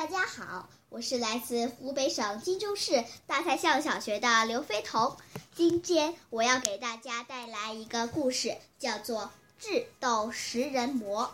[0.00, 5.14] 大家好，我是来自湖北省荆州市大蔡巷小学的刘飞彤。
[5.54, 9.24] 今天我要给大家带来一个故事，叫做
[9.58, 11.24] 《智斗食人魔》。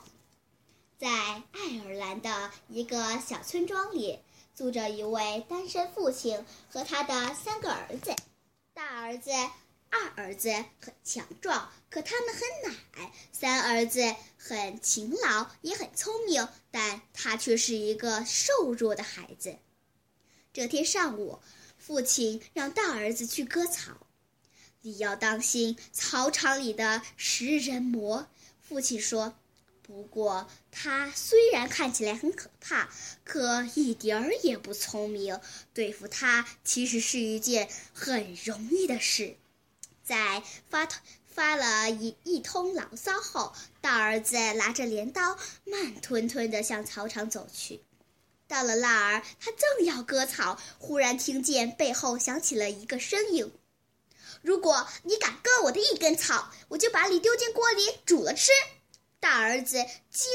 [0.98, 4.18] 在爱尔兰的一个小村庄里，
[4.56, 8.16] 住着一位单身父亲和他的三个儿子。
[8.74, 9.30] 大儿子。
[9.90, 10.50] 二儿子
[10.80, 19.56] 很强壮，可他们很奶；三儿子很勤劳，也很聪明，但他却是一个瘦弱的孩子。
[20.52, 21.40] 这天上午，
[21.78, 24.06] 父亲让大儿子去割草，
[24.82, 28.28] 你要当心草场里的食人魔。
[28.60, 29.38] 父亲说
[29.82, 32.90] ：“不过他虽然看起来很可怕，
[33.22, 35.40] 可一点儿也不聪明，
[35.72, 39.36] 对付他其实是一件很容易的事。”
[40.06, 40.88] 在发
[41.26, 47.82] 发了一一通牢骚后，大儿子拿着镰刀，慢吞吞地向草场走去。
[48.46, 53.52] 到了那儿，他正要割草，忽然听见背后响起了一个声音
[54.42, 58.52] ：“如果你敢割我的一根草，我就把你丢进锅里煮了吃。”
[59.18, 60.30] 大儿子惊。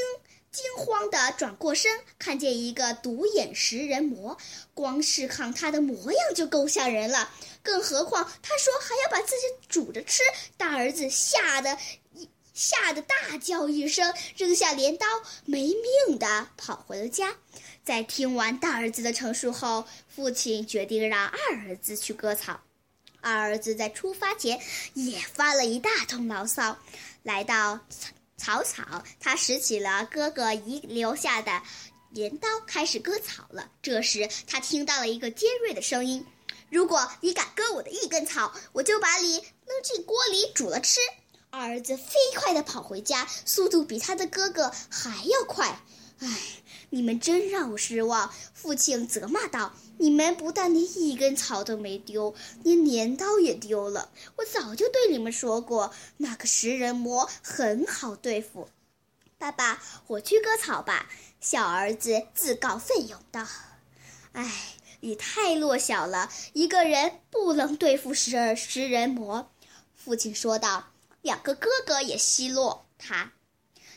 [0.52, 4.36] 惊慌地转过身，看见一个独眼食人魔，
[4.74, 7.30] 光是看他的模样就够吓人了，
[7.62, 9.21] 更何况他说还要把
[9.72, 10.22] 煮着吃。
[10.56, 11.76] 大儿子吓得
[12.14, 15.06] 一吓得大叫一声，扔下镰刀，
[15.44, 15.66] 没
[16.06, 17.34] 命地跑回了家。
[17.82, 22.60] 在听完大儿子的陈述后，父亲决定让二儿子去割草。
[23.20, 24.60] 二儿子在出发前
[24.94, 26.78] 也发了一大通牢骚，
[27.24, 27.80] 来到。
[28.38, 31.62] 草草，他拾起了哥哥遗留下的
[32.10, 33.70] 镰刀，开始割草了。
[33.80, 36.26] 这时，他听到了一个尖锐的声音
[36.72, 41.00] ：“如果你敢割我的一根草，我就把你扔进锅里煮了吃。”
[41.50, 45.82] 二儿子飞快地跑回家，速度比他的哥哥还要快。
[46.20, 46.28] 唉，
[46.88, 48.32] 你们真让我失望。
[48.54, 49.74] 父亲责骂道。
[49.98, 54.10] 你们不但连一根草都没丢，连镰刀也丢了。
[54.36, 58.70] 我早就对你们说过，那个食人魔很好对付。
[59.36, 61.08] 爸爸，我去割草吧。
[61.38, 63.46] 小儿子自告奋勇道
[64.32, 69.52] ：“唉，你太弱小了，一个人不能对付十二食人魔。”
[69.94, 70.88] 父亲说道。
[71.22, 73.30] 两个哥哥也奚落他：“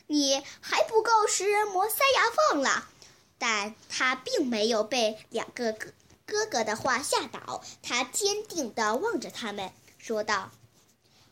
[0.06, 2.88] 你还不够食人魔塞牙缝了。”
[3.36, 5.92] 但他并没有被两个哥
[6.24, 10.52] 哥哥的话吓倒，他坚定地望着他们，说道：“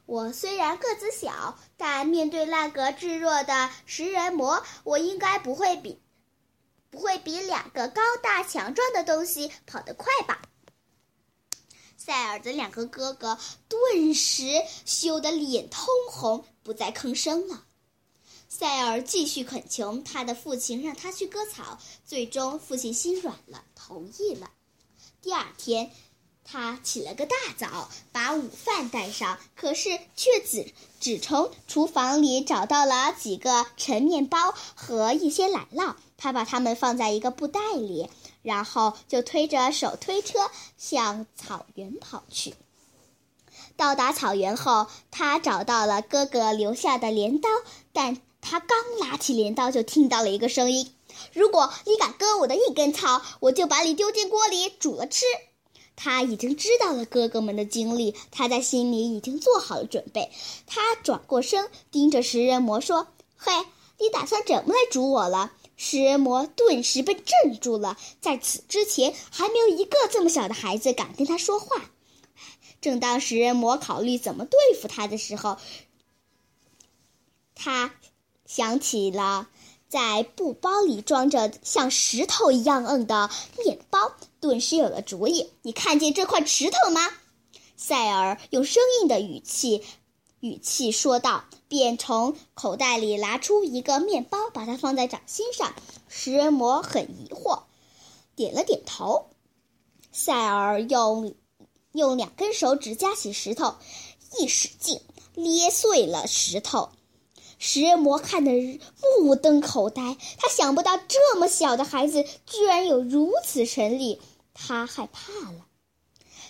[0.06, 6.00] 我虽然个子小，但面对那个炙热的食人魔，我应该不会比
[6.94, 10.42] 不会比两个高大强壮的东西跑得快吧？”
[11.98, 13.38] 塞尔的两个哥哥
[13.68, 14.44] 顿时
[14.84, 17.64] 羞得脸通红，不再吭声了。
[18.48, 24.52] 塞尔继续恳求他的父亲让他去割草，最终父亲心软了，同意了。
[25.22, 25.90] 第二天，
[26.44, 35.94] 他起了个大早，把午饭带上，可是却只只从厨房里找到了几个陈面包和一些奶酪。
[36.16, 38.08] 他把它们放在一个布袋里，
[38.42, 42.54] 然后就推着手推车向草原跑去。
[43.76, 47.48] 到达草原后，他找到了哥哥留下的镰刀，
[47.92, 48.20] 但。
[48.46, 50.94] 他刚拿起镰刀，就听到了一个声音
[51.32, 55.24] ：“如果你敢割我的一根草，我就把你丢进锅里煮了吃。”
[55.96, 60.30] 他已经知道了哥哥们的经历，他在心里已经做好了准备。
[60.66, 63.52] 他转过身，盯着食人魔说：“嘿，
[63.98, 67.98] 你打算怎么来煮我了？”食人魔顿时被镇住了。
[68.20, 71.90] 在此之前，还没有一个这么小的孩子敢跟他说话。
[72.80, 75.56] 正当食人魔考虑怎么对付他的时候，
[77.54, 77.94] 他。
[78.46, 79.48] 想起了
[79.94, 83.30] 在布包里装着像石头一样硬的
[83.64, 85.52] 面包，顿时有了主意。
[85.62, 87.00] 你看见这块石头吗？
[87.76, 89.84] 塞尔用生硬的语气
[90.40, 95.72] 语气说道，便从口袋里拿出一个面包，把它放在掌心上。
[96.08, 97.62] 食人魔很疑惑，
[98.34, 99.26] 点了点头。
[100.10, 101.36] 塞尔用
[101.92, 103.76] 用两根手指夹起石头，
[104.40, 105.00] 一使劲，
[105.36, 106.90] 捏碎了石头。
[107.58, 108.80] 食人魔看得
[109.22, 114.20] 目瞪口呆，他想不到这么小的孩子居然有如此神力，
[114.52, 115.66] 他害怕了。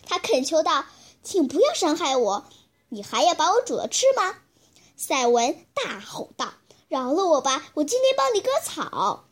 [0.06, 0.86] 他恳求道
[1.22, 2.44] ：“请不要伤害我，
[2.88, 4.36] 你还要把我煮了吃吗？”
[4.96, 6.54] 赛文大吼道
[6.88, 9.24] ：“饶了我吧，我今天帮你割草。”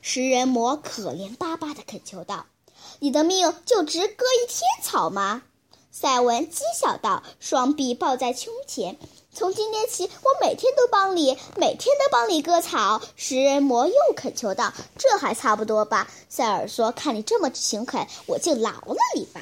[0.00, 2.46] 食人魔可怜巴巴地恳求道
[3.00, 5.42] ：“你的命就值割一天草吗？”
[5.90, 8.98] 赛文讥笑道，双臂抱在胸前。
[9.34, 19.40] 从今天起，我每天都帮你，每天都帮你割草。”食人魔又恳求道：“这还差不多吧？”塞尔说：“看你这么勤恳，我就饶了你吧。”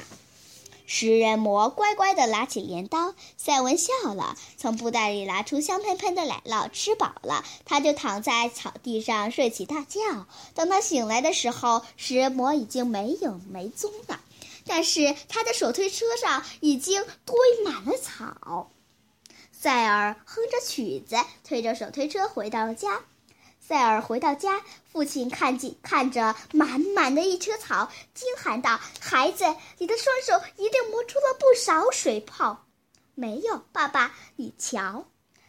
[0.85, 10.01] 食人魔乖乖地拿起镰刀，赛文笑了，从布袋里拿出香喷喷的奶酪，吃饱了，他就躺在草地上睡起大觉。
[10.53, 14.19] 等他醒来的时候，食人魔已经没影没踪了，
[14.67, 18.69] 但是他的手推车上已经堆满了草。
[19.63, 21.15] 塞尔哼着曲子，
[21.45, 22.99] 推着手推车回到了家。
[23.61, 24.61] 塞尔回到家，
[24.91, 29.45] 父亲看见看着满满的一车草，惊喊道：“孩子，
[29.77, 32.65] 你的双手一定磨出了不少水泡。
[33.15, 35.05] ”“没有，爸爸，你瞧。”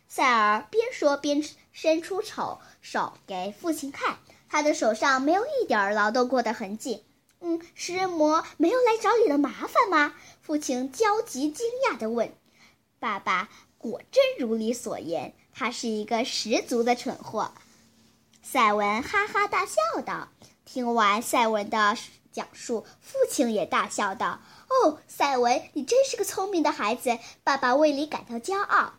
[0.06, 4.19] 塞尔边说边伸出手手给父亲看，
[4.49, 7.05] 他的手上没有一点劳动过的痕迹。
[7.43, 12.32] “嗯，食人魔没有来找你的麻烦吗？”父亲焦急惊讶地问。
[13.00, 13.50] “爸爸，
[13.90, 17.52] 果真如你所言，他是一个十足的蠢货。”
[18.42, 20.28] 赛文哈哈大笑道
[20.64, 21.96] ：“听完赛文的
[22.32, 28.94] 讲述，父亲也大笑道：‘哦，赛文，你真是个聪明的孩子，爸爸为你感到骄傲。’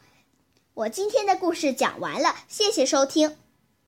[0.76, 3.38] 我今天的故事讲完了，谢谢收听。”